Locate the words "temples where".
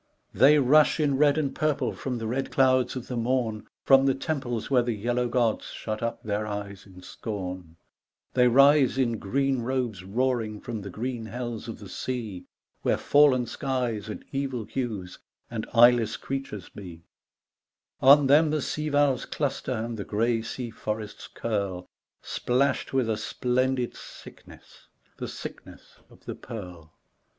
4.17-4.81